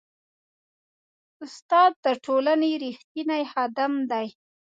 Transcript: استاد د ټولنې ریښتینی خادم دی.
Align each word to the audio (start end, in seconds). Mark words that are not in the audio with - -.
استاد 1.43 1.91
د 2.05 2.07
ټولنې 2.25 2.71
ریښتینی 2.83 3.43
خادم 3.51 3.93
دی. 4.11 4.27